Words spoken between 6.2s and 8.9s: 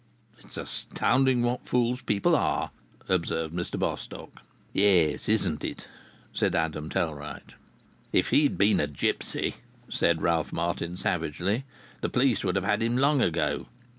said Adam Tellwright. "If he'd been a